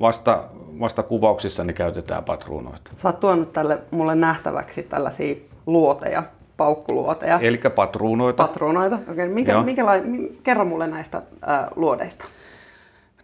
vasta, 0.00 0.44
vasta 0.80 1.02
kuvauksissa 1.02 1.64
niin 1.64 1.74
käytetään 1.74 2.24
patruunoita. 2.24 2.90
Sä 2.96 3.08
oot 3.08 3.20
tuonut 3.20 3.52
tälle 3.52 3.78
mulle 3.90 4.14
nähtäväksi 4.14 4.82
tällaisia 4.82 5.34
luoteja, 5.66 6.22
paukkuluoteja. 6.56 7.38
Eli 7.42 7.60
patruunoita. 7.74 8.46
Patruunoita. 8.46 8.98
Okay. 9.12 9.28
Minkä, 9.28 9.62
minkäla- 9.62 10.38
kerro 10.42 10.64
mulle 10.64 10.86
näistä 10.86 11.22
äh, 11.48 11.66
luodeista. 11.76 12.24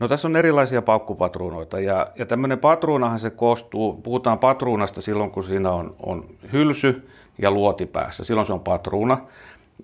No 0.01 0.09
tässä 0.09 0.29
on 0.29 0.37
erilaisia 0.37 0.83
paukkupatruunoita 0.83 1.81
ja, 1.81 2.07
ja 2.19 2.27
tämmöinen 2.27 2.59
patruunahan 2.59 3.19
se 3.19 3.31
koostuu, 3.31 3.93
puhutaan 3.93 4.39
patruunasta 4.39 5.01
silloin 5.01 5.31
kun 5.31 5.45
siinä 5.45 5.71
on, 5.71 5.97
on 6.03 6.25
hylsy 6.53 7.09
ja 7.39 7.51
luoti 7.51 7.87
päässä, 7.87 8.25
silloin 8.25 8.47
se 8.47 8.53
on 8.53 8.61
patruuna. 8.61 9.19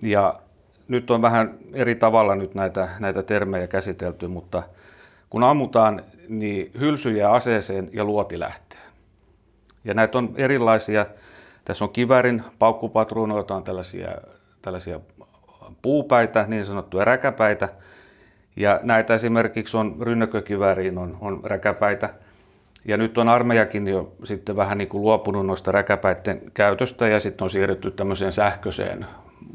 Ja 0.03 0.39
nyt 0.87 1.11
on 1.11 1.21
vähän 1.21 1.55
eri 1.73 1.95
tavalla 1.95 2.35
nyt 2.35 2.55
näitä, 2.55 2.89
näitä 2.99 3.23
termejä 3.23 3.67
käsitelty, 3.67 4.27
mutta 4.27 4.63
kun 5.29 5.43
ammutaan, 5.43 6.03
niin 6.29 6.71
hylsy 6.79 7.11
jää 7.17 7.31
aseeseen 7.31 7.89
ja 7.93 8.03
luoti 8.03 8.39
lähtee. 8.39 8.79
Ja 9.83 9.93
näitä 9.93 10.17
on 10.17 10.33
erilaisia. 10.35 11.05
Tässä 11.67 11.85
on 11.85 11.89
kivärin 11.89 12.43
paukkupatruunoita, 12.59 13.55
on 13.55 13.63
tällaisia, 13.63 14.11
tällaisia 14.61 14.99
puupäitä, 15.81 16.45
niin 16.47 16.65
sanottuja 16.65 17.05
räkäpäitä. 17.05 17.69
Ja 18.55 18.79
näitä 18.83 19.13
esimerkiksi 19.13 19.77
on 19.77 19.95
rynnäkökivääriin 20.01 20.97
on, 20.97 21.17
on 21.21 21.39
räkäpäitä. 21.43 22.09
Ja 22.85 22.97
nyt 22.97 23.17
on 23.17 23.29
armeijakin 23.29 23.87
jo 23.87 24.13
sitten 24.23 24.55
vähän 24.55 24.77
niin 24.77 24.87
kuin 24.87 25.01
luopunut 25.01 25.45
noista 25.45 25.71
räkäpäiden 25.71 26.41
käytöstä 26.53 27.07
ja 27.07 27.19
sitten 27.19 27.45
on 27.45 27.49
siirrytty 27.49 27.91
tämmöiseen 27.91 28.31
sähköiseen 28.31 29.05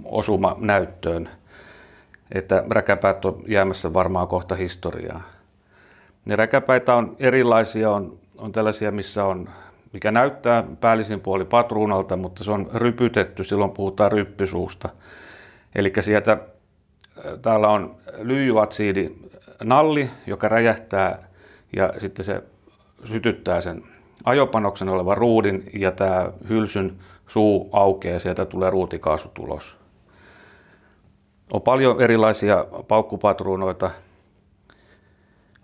osumanäyttöön, 0.04 1.28
että 2.32 2.64
räkäpäät 2.70 3.24
on 3.24 3.42
jäämässä 3.46 3.94
varmaan 3.94 4.28
kohta 4.28 4.54
historiaa. 4.54 5.22
Ne 6.24 6.36
räkäpäitä 6.36 6.94
on 6.94 7.16
erilaisia, 7.18 7.90
on, 7.90 8.18
on 8.38 8.52
tällaisia, 8.52 8.92
missä 8.92 9.24
on, 9.24 9.48
mikä 9.92 10.10
näyttää 10.10 10.64
päällisin 10.80 11.20
puoli 11.20 11.44
patruunalta, 11.44 12.16
mutta 12.16 12.44
se 12.44 12.50
on 12.50 12.70
rypytetty, 12.74 13.44
silloin 13.44 13.70
puhutaan 13.70 14.12
ryppysuusta. 14.12 14.88
Eli 15.74 15.92
sieltä 16.00 16.38
täällä 17.42 17.68
on 17.68 17.96
lyijyatsiidi 18.18 19.12
nalli, 19.64 20.10
joka 20.26 20.48
räjähtää 20.48 21.28
ja 21.76 21.92
sitten 21.98 22.24
se 22.24 22.42
sytyttää 23.04 23.60
sen 23.60 23.82
ajopanoksen 24.24 24.88
olevan 24.88 25.16
ruudin 25.16 25.70
ja 25.74 25.92
tämä 25.92 26.32
hylsyn 26.48 26.98
suu 27.26 27.68
aukeaa 27.72 28.12
ja 28.12 28.18
sieltä 28.18 28.44
tulee 28.44 28.70
ruutikaasutulos. 28.70 29.76
On 31.52 31.62
paljon 31.62 32.00
erilaisia 32.00 32.66
paukkupatruunoita. 32.88 33.90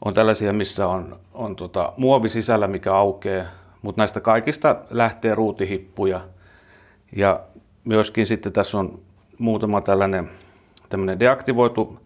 On 0.05 0.15
tällaisia, 0.15 0.53
missä 0.53 0.89
on, 0.89 1.17
on 1.35 1.57
tota, 1.57 1.93
muovi 1.97 2.29
sisällä, 2.29 2.67
mikä 2.67 2.95
aukeaa, 2.95 3.47
mutta 3.83 4.01
näistä 4.01 4.21
kaikista 4.21 4.77
lähtee 4.91 5.35
ruutihippuja. 5.35 6.21
Ja 7.17 7.41
myöskin 7.85 8.27
sitten 8.27 8.53
tässä 8.53 8.79
on 8.79 9.01
muutama 9.39 9.81
tällainen 9.81 10.31
tämmöinen 10.89 11.21
deaktivoitu 11.21 12.01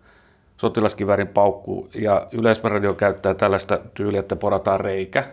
sotilaskivärin 0.57 1.29
paukku 1.29 1.89
ja 1.95 2.27
yleisradio 2.33 2.95
käyttää 2.95 3.35
tällaista 3.35 3.79
tyyliä, 3.95 4.21
että 4.21 4.37
porataan 4.37 4.81
reikä, 4.81 5.25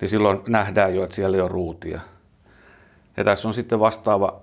niin 0.00 0.08
silloin 0.08 0.40
nähdään 0.48 0.94
jo, 0.94 1.04
että 1.04 1.16
siellä 1.16 1.36
ei 1.36 1.40
ole 1.40 1.48
ruutia. 1.48 2.00
Ja 3.16 3.24
tässä 3.24 3.48
on 3.48 3.54
sitten 3.54 3.80
vastaava 3.80 4.40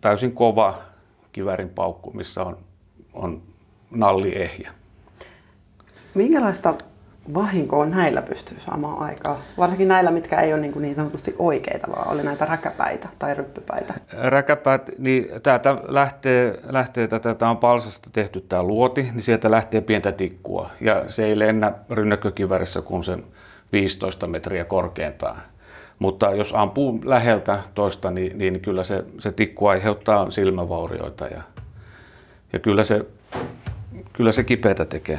täysin 0.00 0.32
kova 0.32 0.78
kivärin 1.32 1.68
paukku, 1.68 2.10
missä 2.10 2.42
on, 2.42 2.58
on 3.12 3.42
nalli 3.90 4.42
ehjä. 4.42 4.72
Minkälaista 6.14 6.74
vahinkoa 7.34 7.86
näillä 7.86 8.22
pystyy 8.22 8.58
saamaan 8.60 9.02
aikaa? 9.02 9.40
Varsinkin 9.58 9.88
näillä, 9.88 10.10
mitkä 10.10 10.40
ei 10.40 10.52
ole 10.52 10.60
niin, 10.60 10.72
kuin 10.72 10.82
niin 10.82 10.96
sanotusti 10.96 11.34
oikeita, 11.38 11.86
vaan 11.96 12.08
oli 12.08 12.22
näitä 12.22 12.44
räkäpäitä 12.44 13.08
tai 13.18 13.34
ryppypäitä. 13.34 13.94
Räkäpäät, 14.18 14.90
niin 14.98 15.28
täältä 15.42 15.76
lähtee, 15.88 16.60
lähtee 16.62 17.08
tätä, 17.08 17.34
tämä 17.34 17.50
on 17.50 17.56
palsasta 17.56 18.10
tehty 18.12 18.40
tämä 18.40 18.62
luoti, 18.62 19.02
niin 19.02 19.22
sieltä 19.22 19.50
lähtee 19.50 19.80
pientä 19.80 20.12
tikkua. 20.12 20.70
Ja 20.80 21.04
se 21.08 21.24
ei 21.24 21.38
lennä 21.38 21.72
rynnäkkökivärissä 21.90 22.82
kuin 22.82 23.04
sen 23.04 23.24
15 23.72 24.26
metriä 24.26 24.64
korkeintaan. 24.64 25.42
Mutta 25.98 26.30
jos 26.30 26.52
ampuu 26.54 27.00
läheltä 27.04 27.58
toista, 27.74 28.10
niin, 28.10 28.38
niin 28.38 28.60
kyllä 28.60 28.84
se, 28.84 29.04
se 29.18 29.32
tikku 29.32 29.66
aiheuttaa 29.66 30.30
silmävaurioita 30.30 31.26
ja, 31.26 31.42
ja 32.52 32.58
kyllä, 32.58 32.84
se, 32.84 33.06
kyllä 34.12 34.32
se 34.32 34.44
kipeätä 34.44 34.84
tekee. 34.84 35.18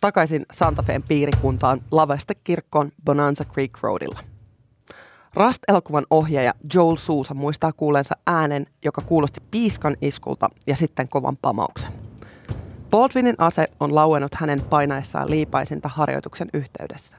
Takaisin 0.00 0.46
Santa 0.52 0.82
Feen 0.82 1.02
piirikuntaan 1.02 1.80
Laveste 1.90 2.34
kirkkoon 2.44 2.92
Bonanza 3.04 3.44
Creek 3.44 3.78
Roadilla. 3.80 4.20
Rust-elokuvan 5.34 6.06
ohjaaja 6.10 6.54
Joel 6.74 6.96
Sousa 6.96 7.34
muistaa 7.34 7.72
kuulensa 7.72 8.16
äänen, 8.26 8.66
joka 8.84 9.00
kuulosti 9.00 9.40
piiskan 9.50 9.96
iskulta 10.00 10.48
ja 10.66 10.76
sitten 10.76 11.08
kovan 11.08 11.36
pamauksen. 11.36 11.92
Baldwinin 12.90 13.34
ase 13.38 13.66
on 13.80 13.94
lauennut 13.94 14.34
hänen 14.34 14.60
painaessaan 14.60 15.30
liipaisinta 15.30 15.88
harjoituksen 15.88 16.48
yhteydessä. 16.54 17.16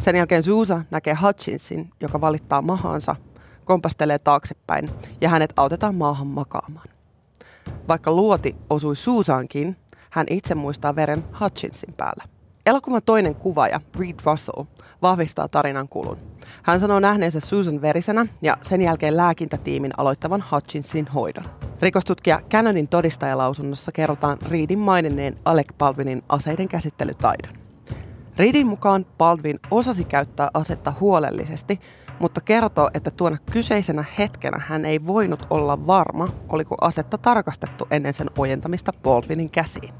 Sen 0.00 0.16
jälkeen 0.16 0.42
Sousa 0.42 0.82
näkee 0.90 1.14
Hutchinsin, 1.14 1.90
joka 2.00 2.20
valittaa 2.20 2.62
mahaansa, 2.62 3.16
kompastelee 3.64 4.18
taaksepäin 4.18 4.88
ja 5.20 5.28
hänet 5.28 5.52
autetaan 5.56 5.94
maahan 5.94 6.26
makaamaan. 6.26 6.88
Vaikka 7.88 8.12
luoti 8.12 8.56
osui 8.70 8.96
Suusaankin, 8.96 9.76
hän 10.12 10.26
itse 10.30 10.54
muistaa 10.54 10.96
veren 10.96 11.24
Hutchinsin 11.40 11.94
päällä. 11.94 12.24
Elokuvan 12.66 13.02
toinen 13.06 13.34
kuvaaja, 13.34 13.80
Reed 13.98 14.14
Russell, 14.24 14.64
vahvistaa 15.02 15.48
tarinan 15.48 15.88
kulun. 15.88 16.18
Hän 16.62 16.80
sanoo 16.80 17.00
nähneensä 17.00 17.40
Susan 17.40 17.82
verisenä 17.82 18.26
ja 18.42 18.56
sen 18.60 18.80
jälkeen 18.80 19.16
lääkintätiimin 19.16 19.92
aloittavan 19.96 20.44
Hutchinsin 20.52 21.08
hoidon. 21.08 21.44
Rikostutkija 21.82 22.40
Cannonin 22.50 22.88
todistajalausunnossa 22.88 23.92
kerrotaan 23.92 24.38
Reedin 24.50 24.78
maininneen 24.78 25.38
Alec 25.44 25.68
Baldwinin 25.78 26.22
aseiden 26.28 26.68
käsittelytaidon. 26.68 27.54
Reedin 28.36 28.66
mukaan 28.66 29.06
Baldwin 29.18 29.60
osasi 29.70 30.04
käyttää 30.04 30.50
asetta 30.54 30.92
huolellisesti, 31.00 31.80
mutta 32.18 32.40
kertoo, 32.40 32.90
että 32.94 33.10
tuona 33.10 33.36
kyseisenä 33.50 34.04
hetkenä 34.18 34.60
hän 34.66 34.84
ei 34.84 35.06
voinut 35.06 35.46
olla 35.50 35.86
varma, 35.86 36.28
oliko 36.48 36.76
asetta 36.80 37.18
tarkastettu 37.18 37.86
ennen 37.90 38.14
sen 38.14 38.30
ojentamista 38.38 38.92
Baldwinin 39.02 39.50
käsiin. 39.50 39.94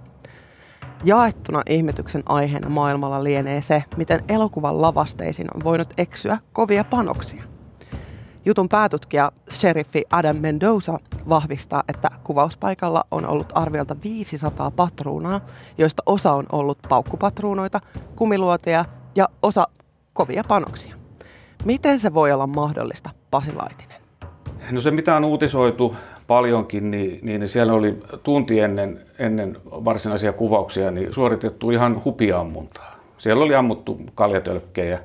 Jaettuna 1.04 1.62
ihmetyksen 1.68 2.22
aiheena 2.26 2.68
maailmalla 2.68 3.24
lienee 3.24 3.62
se, 3.62 3.84
miten 3.96 4.24
elokuvan 4.28 4.82
lavasteisiin 4.82 5.48
on 5.54 5.64
voinut 5.64 5.88
eksyä 5.98 6.38
kovia 6.52 6.84
panoksia. 6.84 7.44
Jutun 8.44 8.68
päätutkija 8.68 9.32
sheriffi 9.50 10.04
Adam 10.10 10.36
Mendoza 10.36 10.98
vahvistaa, 11.28 11.82
että 11.88 12.10
kuvauspaikalla 12.24 13.04
on 13.10 13.26
ollut 13.26 13.52
arviolta 13.54 13.96
500 14.04 14.70
patruunaa, 14.70 15.40
joista 15.78 16.02
osa 16.06 16.32
on 16.32 16.46
ollut 16.52 16.78
paukkupatruunoita, 16.88 17.80
kumiluoteja 18.16 18.84
ja 19.14 19.28
osa 19.42 19.68
kovia 20.12 20.44
panoksia. 20.48 21.01
Miten 21.64 21.98
se 21.98 22.14
voi 22.14 22.32
olla 22.32 22.46
mahdollista, 22.46 23.10
Pasi 23.30 23.52
Laitinen? 23.52 24.02
No 24.70 24.80
se, 24.80 24.90
mitä 24.90 25.16
on 25.16 25.24
uutisoitu 25.24 25.96
paljonkin, 26.26 26.90
niin, 26.90 27.18
niin 27.22 27.48
siellä 27.48 27.72
oli 27.72 27.98
tunti 28.22 28.60
ennen, 28.60 29.00
ennen 29.18 29.56
varsinaisia 29.64 30.32
kuvauksia 30.32 30.90
niin 30.90 31.14
suoritettu 31.14 31.70
ihan 31.70 32.04
hupiammuntaa. 32.04 32.96
Siellä 33.18 33.44
oli 33.44 33.54
ammuttu 33.54 34.00
kaljatölkkejä, 34.14 35.00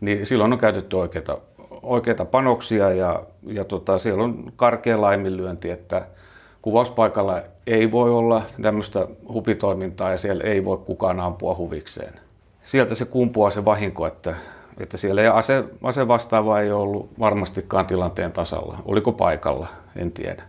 niin 0.00 0.26
silloin 0.26 0.52
on 0.52 0.58
käytetty 0.58 0.96
oikeita, 0.96 1.38
oikeita 1.82 2.24
panoksia 2.24 2.92
ja, 2.92 3.22
ja 3.46 3.64
tota, 3.64 3.98
siellä 3.98 4.24
on 4.24 4.52
karkea 4.56 5.00
laiminlyönti, 5.00 5.70
että 5.70 6.06
kuvauspaikalla 6.62 7.42
ei 7.66 7.92
voi 7.92 8.10
olla 8.10 8.42
tämmöistä 8.62 9.08
hupitoimintaa 9.28 10.10
ja 10.10 10.18
siellä 10.18 10.44
ei 10.44 10.64
voi 10.64 10.78
kukaan 10.78 11.20
ampua 11.20 11.54
huvikseen. 11.54 12.14
Sieltä 12.62 12.94
se 12.94 13.04
kumpuaa 13.04 13.50
se 13.50 13.64
vahinko, 13.64 14.06
että 14.06 14.36
että 14.80 14.96
siellä 14.96 15.22
ei 15.22 15.28
ase, 15.28 15.64
ase 15.82 16.08
vastaava 16.08 16.60
ei 16.60 16.72
ollut 16.72 17.10
varmastikaan 17.18 17.86
tilanteen 17.86 18.32
tasalla. 18.32 18.78
Oliko 18.84 19.12
paikalla, 19.12 19.68
en 19.96 20.12
tiedä. 20.12 20.42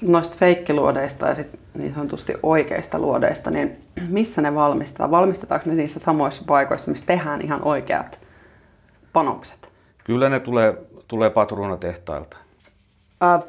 Noista 0.00 0.36
feikkiluodeista 0.38 1.28
ja 1.28 1.34
sit 1.34 1.60
niin 1.74 1.94
sanotusti 1.94 2.34
oikeista 2.42 2.98
luodeista, 2.98 3.50
niin 3.50 3.76
missä 4.08 4.42
ne 4.42 4.54
valmistetaan? 4.54 5.10
Valmistetaanko 5.10 5.70
ne 5.70 5.76
niissä 5.76 6.00
samoissa 6.00 6.42
paikoissa, 6.46 6.90
missä 6.90 7.06
tehdään 7.06 7.40
ihan 7.40 7.62
oikeat 7.62 8.18
panokset? 9.12 9.68
Kyllä 10.04 10.28
ne 10.28 10.40
tulee, 10.40 10.74
tulee 11.08 11.30
patruunatehtailta. 11.30 12.36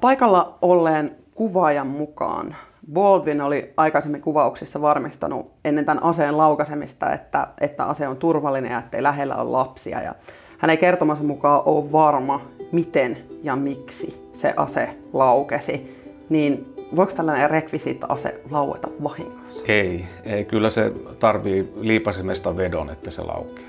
Paikalla 0.02 0.58
olleen 0.62 1.16
kuvaajan 1.36 1.88
mukaan 1.88 2.56
Baldwin 2.94 3.42
oli 3.42 3.74
aikaisemmin 3.78 4.22
kuvauksissa 4.22 4.82
varmistanut 4.82 5.52
ennen 5.66 5.86
tämän 5.86 6.04
aseen 6.04 6.38
laukaisemista, 6.38 7.14
että, 7.14 7.48
että 7.62 7.86
ase 7.86 8.08
on 8.08 8.18
turvallinen 8.18 8.72
ja 8.72 8.80
ettei 8.80 9.04
lähellä 9.04 9.36
ole 9.36 9.50
lapsia. 9.50 10.02
Ja 10.02 10.16
hän 10.58 10.70
ei 10.70 10.78
kertomansa 10.78 11.24
mukaan 11.24 11.62
ole 11.66 11.92
varma, 11.92 12.42
miten 12.72 13.18
ja 13.44 13.56
miksi 13.56 14.30
se 14.34 14.54
ase 14.58 14.90
laukesi. 15.14 16.00
Niin 16.30 16.76
voiko 16.96 17.14
tällainen 17.16 17.50
rekvisiitta-ase 17.50 18.42
laueta 18.52 18.88
vahingossa? 19.04 19.64
Ei, 19.68 20.06
ei. 20.24 20.46
Kyllä 20.46 20.70
se 20.70 20.92
tarvii 21.20 21.74
liipasimesta 21.80 22.58
vedon, 22.58 22.90
että 22.90 23.12
se 23.12 23.22
laukeaa. 23.22 23.69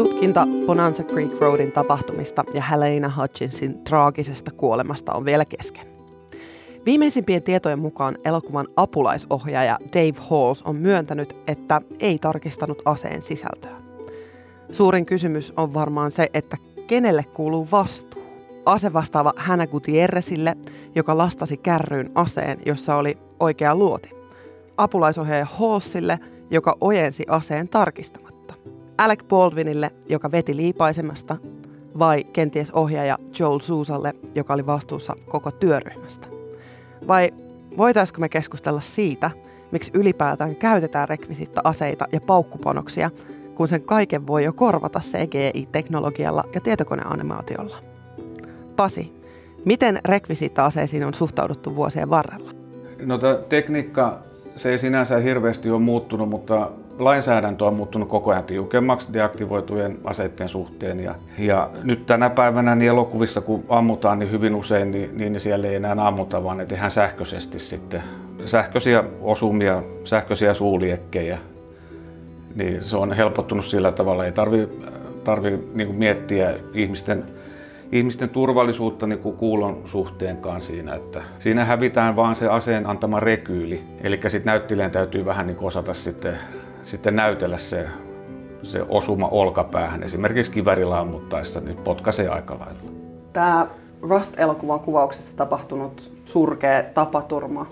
Tutkinta 0.00 0.46
Bonanza 0.66 1.02
Creek 1.02 1.40
Roadin 1.40 1.72
tapahtumista 1.72 2.44
ja 2.54 2.62
Helena 2.62 3.12
Hutchinsin 3.16 3.84
traagisesta 3.84 4.50
kuolemasta 4.50 5.12
on 5.12 5.24
vielä 5.24 5.44
kesken. 5.44 5.86
Viimeisimpien 6.86 7.42
tietojen 7.42 7.78
mukaan 7.78 8.18
elokuvan 8.24 8.66
apulaisohjaaja 8.76 9.78
Dave 9.92 10.28
Halls 10.30 10.62
on 10.62 10.76
myöntänyt, 10.76 11.36
että 11.46 11.80
ei 11.98 12.18
tarkistanut 12.18 12.82
aseen 12.84 13.22
sisältöä. 13.22 13.70
Suurin 14.72 15.06
kysymys 15.06 15.52
on 15.56 15.74
varmaan 15.74 16.10
se, 16.10 16.28
että 16.34 16.56
kenelle 16.86 17.24
kuuluu 17.24 17.68
vastuu. 17.72 18.22
Ase 18.66 18.92
vastaava 18.92 19.32
Hannah 19.36 19.68
Gutierrezille, 19.68 20.56
joka 20.94 21.18
lastasi 21.18 21.56
kärryyn 21.56 22.10
aseen, 22.14 22.58
jossa 22.66 22.96
oli 22.96 23.18
oikea 23.40 23.74
luoti. 23.74 24.10
Apulaisohjaaja 24.76 25.46
Hallsille, 25.50 26.18
joka 26.50 26.76
ojensi 26.80 27.24
aseen 27.28 27.68
tarkistamatta. 27.68 28.29
Alec 29.00 29.24
Baldwinille, 29.28 29.90
joka 30.08 30.30
veti 30.30 30.56
liipaisemasta, 30.56 31.36
vai 31.98 32.24
kenties 32.24 32.70
ohjaaja 32.70 33.18
Joel 33.38 33.58
Suusalle, 33.58 34.14
joka 34.34 34.54
oli 34.54 34.66
vastuussa 34.66 35.16
koko 35.28 35.50
työryhmästä? 35.50 36.28
Vai 37.08 37.30
voitaisiko 37.76 38.20
me 38.20 38.28
keskustella 38.28 38.80
siitä, 38.80 39.30
miksi 39.72 39.90
ylipäätään 39.94 40.56
käytetään 40.56 41.08
rekvisiitta-aseita 41.08 42.06
ja 42.12 42.20
paukkupanoksia, 42.20 43.10
kun 43.54 43.68
sen 43.68 43.82
kaiken 43.82 44.26
voi 44.26 44.44
jo 44.44 44.52
korvata 44.52 45.00
CGI-teknologialla 45.00 46.44
ja 46.54 46.60
tietokoneanimaatiolla? 46.60 47.76
Pasi, 48.76 49.12
miten 49.64 50.00
rekvisiitta-aseisiin 50.04 51.04
on 51.04 51.14
suhtauduttu 51.14 51.76
vuosien 51.76 52.10
varrella? 52.10 52.50
No 53.04 53.18
tekniikka, 53.48 54.18
se 54.56 54.70
ei 54.70 54.78
sinänsä 54.78 55.18
hirveästi 55.18 55.70
ole 55.70 55.80
muuttunut, 55.80 56.28
mutta 56.28 56.70
lainsäädäntö 57.00 57.64
on 57.64 57.74
muuttunut 57.74 58.08
koko 58.08 58.30
ajan 58.30 58.44
tiukemmaksi 58.44 59.12
deaktivoitujen 59.12 59.98
aseiden 60.04 60.48
suhteen. 60.48 61.00
Ja, 61.00 61.14
ja 61.38 61.70
nyt 61.82 62.06
tänä 62.06 62.30
päivänä 62.30 62.74
niin 62.74 62.88
elokuvissa, 62.88 63.40
kun 63.40 63.64
ammutaan, 63.68 64.18
niin 64.18 64.30
hyvin 64.30 64.54
usein 64.54 64.90
niin, 64.90 65.10
niin 65.18 65.40
siellä 65.40 65.68
ei 65.68 65.74
enää 65.74 66.06
ammuta, 66.06 66.44
vaan 66.44 66.56
ne 66.56 66.66
tehdään 66.66 66.90
sähköisesti 66.90 67.58
sitten. 67.58 68.02
Sähköisiä 68.44 69.04
osumia, 69.20 69.82
sähköisiä 70.04 70.54
suuliekkejä, 70.54 71.38
niin 72.54 72.82
se 72.82 72.96
on 72.96 73.12
helpottunut 73.12 73.66
sillä 73.66 73.92
tavalla. 73.92 74.24
Ei 74.24 74.32
tarvi, 74.32 74.68
tarvi 75.24 75.58
niin 75.74 75.94
miettiä 75.94 76.54
ihmisten 76.74 77.24
ihmisten 77.92 78.28
turvallisuutta 78.28 79.06
niin 79.06 79.18
kuin 79.18 79.36
kuulon 79.36 79.82
suhteenkaan 79.84 80.60
siinä. 80.60 80.94
Että 80.94 81.22
siinä 81.38 81.64
hävitään 81.64 82.16
vaan 82.16 82.34
se 82.34 82.48
aseen 82.48 82.86
antama 82.86 83.20
rekyyli. 83.20 83.82
Eli 84.00 84.20
sitten 84.28 84.50
näyttelijän 84.50 84.90
täytyy 84.90 85.24
vähän 85.24 85.46
niin 85.46 85.56
osata 85.60 85.94
sitten 85.94 86.38
sitten 86.82 87.16
näytellä 87.16 87.58
se, 87.58 87.86
se 88.62 88.82
osuma 88.88 89.28
olkapäähän. 89.28 90.02
Esimerkiksi 90.02 90.52
kivärillä 90.52 91.00
ammuttaessa 91.00 91.60
niin 91.60 91.76
potkaisee 91.76 92.28
aika 92.28 92.58
lailla. 92.58 92.80
Tämä 93.32 93.66
Rust-elokuvan 94.02 94.80
kuvauksessa 94.80 95.36
tapahtunut 95.36 96.12
surkea 96.24 96.82
tapaturma 96.82 97.66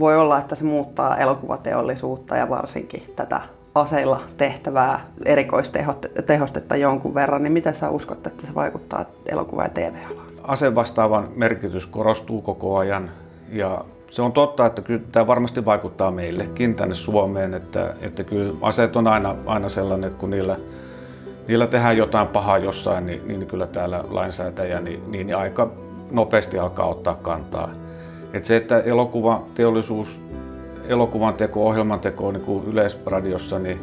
voi 0.00 0.16
olla, 0.16 0.38
että 0.38 0.54
se 0.54 0.64
muuttaa 0.64 1.16
elokuvateollisuutta 1.16 2.36
ja 2.36 2.48
varsinkin 2.48 3.02
tätä 3.16 3.40
aseilla 3.74 4.20
tehtävää 4.36 5.00
erikoistehostetta 5.24 6.76
jonkun 6.76 7.14
verran, 7.14 7.42
niin 7.42 7.52
miten 7.52 7.74
sä 7.74 7.90
uskot, 7.90 8.26
että 8.26 8.46
se 8.46 8.54
vaikuttaa 8.54 9.04
elokuva- 9.26 9.62
ja 9.62 9.68
TV-alaan? 9.68 10.26
Asevastaavan 10.42 11.28
merkitys 11.36 11.86
korostuu 11.86 12.42
koko 12.42 12.76
ajan 12.76 13.10
ja 13.52 13.84
se 14.10 14.22
on 14.22 14.32
totta, 14.32 14.66
että 14.66 14.82
kyllä 14.82 15.00
tämä 15.12 15.26
varmasti 15.26 15.64
vaikuttaa 15.64 16.10
meillekin 16.10 16.74
tänne 16.74 16.94
Suomeen, 16.94 17.54
että, 17.54 17.94
että 18.00 18.24
kyllä 18.24 18.54
aseet 18.62 18.96
on 18.96 19.06
aina, 19.06 19.36
aina 19.46 19.68
sellainen, 19.68 20.08
että 20.08 20.20
kun 20.20 20.30
niillä, 20.30 20.56
niillä 21.48 21.66
tehdään 21.66 21.96
jotain 21.96 22.28
pahaa 22.28 22.58
jossain, 22.58 23.06
niin, 23.06 23.28
niin 23.28 23.46
kyllä 23.46 23.66
täällä 23.66 24.04
lainsäätäjä 24.10 24.80
niin, 24.80 25.12
niin 25.12 25.36
aika 25.36 25.70
nopeasti 26.10 26.58
alkaa 26.58 26.86
ottaa 26.86 27.14
kantaa. 27.14 27.70
Että 28.32 28.48
se, 28.48 28.56
että 28.56 28.80
elokuva, 28.80 29.42
teollisuus, 29.54 30.20
elokuvan 30.88 31.34
teko, 31.34 31.66
ohjelman 31.66 32.00
teko 32.00 32.32
niin 32.32 32.44
kuin 32.44 32.64
yleisradiossa, 32.64 33.58
niin, 33.58 33.80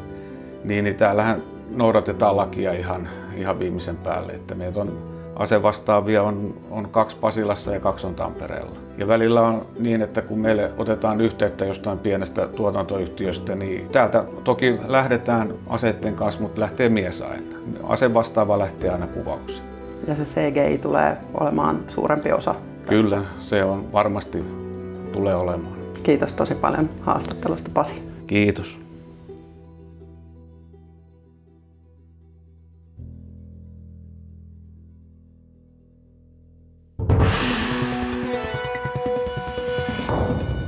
niin, 0.64 0.84
niin 0.84 0.96
täällähän 0.96 1.44
noudatetaan 1.70 2.38
lakia 2.38 2.74
ihan, 2.74 3.10
ihan 3.38 3.60
viimeisen 3.60 3.98
päälle. 3.98 4.34
Että 4.34 4.56
meitä 4.56 4.82
on 4.82 5.07
asevastaavia 5.38 6.24
on, 6.24 6.54
on 6.72 6.90
kaksi 6.90 7.18
Pasilassa 7.18 7.74
ja 7.74 7.80
kaksi 7.80 8.08
on 8.08 8.16
Tampereella. 8.16 8.76
Ja 8.98 9.08
välillä 9.08 9.42
on 9.42 9.66
niin, 9.80 10.02
että 10.02 10.22
kun 10.22 10.40
meille 10.40 10.72
otetaan 10.78 11.22
yhteyttä 11.22 11.66
jostain 11.66 12.00
pienestä 12.00 12.48
tuotantoyhtiöstä, 12.48 13.56
niin 13.56 13.90
täältä 13.92 14.24
toki 14.44 14.80
lähdetään 14.88 15.54
aseiden 15.68 16.16
kanssa, 16.16 16.42
mutta 16.42 16.62
lähtee 16.62 16.90
mies 16.90 17.22
aina. 17.22 17.58
Asevastaava 17.84 18.60
lähtee 18.60 18.90
aina 18.90 19.08
kuvauksiin. 19.08 19.68
Ja 20.08 20.16
se 20.16 20.24
CGI 20.24 20.78
tulee 20.78 21.18
olemaan 21.34 21.84
suurempi 21.88 22.32
osa 22.32 22.54
tästä. 22.54 22.90
Kyllä, 22.90 23.22
se 23.40 23.64
on 23.64 23.92
varmasti 23.92 24.44
tulee 25.12 25.36
olemaan. 25.36 25.78
Kiitos 26.04 26.34
tosi 26.34 26.56
paljon 26.56 26.90
haastattelusta 27.02 27.72
Pasi. 27.74 28.04
Kiitos. 28.28 28.87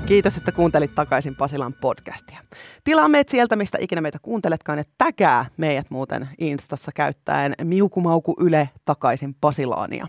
Kiitos, 0.10 0.38
että 0.38 0.52
kuuntelit 0.52 0.96
takaisin 0.96 1.36
Pasilan 1.36 1.74
podcastia. 1.74 2.40
Tilaa 2.84 3.08
meidät 3.08 3.30
sieltä, 3.30 3.56
mistä 3.56 3.78
ikinä 3.82 4.02
meitä 4.02 4.18
kuunteletkaan, 4.22 4.78
ja 4.78 4.84
täkää 4.98 5.46
meidät 5.58 5.90
muuten 5.90 6.30
Instassa 6.40 6.92
käyttäen 6.96 7.54
miukumauku 7.64 8.36
yle 8.40 8.70
takaisin 8.86 9.36
Pasilaania. 9.42 10.08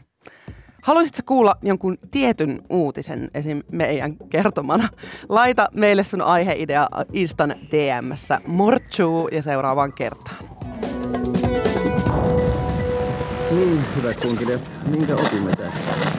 Haluaisitko 0.83 1.23
kuulla 1.27 1.57
jonkun 1.63 1.99
tietyn 2.11 2.63
uutisen 2.71 3.31
esim. 3.35 3.63
meidän 3.73 4.17
kertomana? 4.17 4.89
Laita 5.29 5.69
meille 5.73 6.05
sun 6.05 6.23
aiheidea 6.23 6.89
Instan 7.13 7.55
DMssä. 7.71 8.41
Mortsuu 8.47 9.29
ja 9.29 9.43
seuraavaan 9.43 9.93
kertaan. 9.93 10.45
Niin, 13.51 13.85
hyvät 13.97 14.21
kuuntelijat, 14.21 14.71
minkä 14.87 15.17
opimme 15.17 15.53
tästä? 15.57 16.10